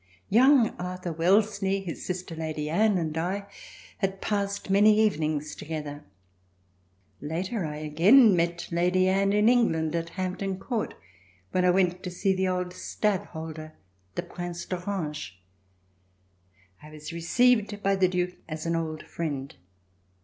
Young 0.31 0.69
Arthur 0.79 1.13
Wellesley, 1.13 1.79
his 1.79 2.03
sister 2.03 2.35
Lady 2.35 2.71
Anne 2.71 2.97
and 2.97 3.15
I 3.15 3.45
had 3.99 4.19
passed 4.19 4.67
many 4.71 4.99
evenings 4.99 5.53
together. 5.55 6.03
Later 7.21 7.67
I 7.67 7.75
again 7.75 8.35
met 8.35 8.67
Lady 8.71 9.07
Anne 9.07 9.31
in 9.31 9.47
England 9.47 9.95
at 9.95 10.09
Hampton 10.17 10.57
Court, 10.57 10.95
when 11.51 11.65
I 11.65 11.69
went 11.69 12.01
to 12.01 12.09
see 12.09 12.33
the 12.33 12.47
old 12.47 12.73
Stadtholder, 12.73 13.73
the 14.15 14.23
Prince 14.23 14.65
d'Orange. 14.65 15.39
I 16.81 16.89
was 16.89 17.13
received 17.13 17.83
by 17.83 17.95
the 17.95 18.07
Duke 18.07 18.37
as 18.49 18.65
an 18.65 18.75
old 18.75 19.03
friend. 19.03 19.53